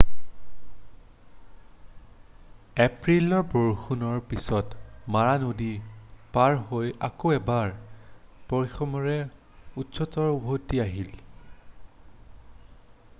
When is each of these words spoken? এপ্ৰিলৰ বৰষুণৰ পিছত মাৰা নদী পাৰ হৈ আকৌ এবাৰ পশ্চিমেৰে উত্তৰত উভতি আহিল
এপ্ৰিলৰ 2.85 3.43
বৰষুণৰ 3.51 4.23
পিছত 4.31 4.79
মাৰা 5.17 5.35
নদী 5.45 5.69
পাৰ 6.39 6.57
হৈ 6.71 6.91
আকৌ 7.11 7.35
এবাৰ 7.37 7.75
পশ্চিমেৰে 8.55 9.19
উত্তৰত 9.83 10.27
উভতি 10.39 10.83
আহিল 10.89 11.13